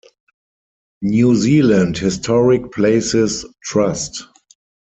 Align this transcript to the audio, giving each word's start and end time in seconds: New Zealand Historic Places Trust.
New 1.03 1.35
Zealand 1.35 1.95
Historic 1.95 2.71
Places 2.71 3.45
Trust. 3.63 4.25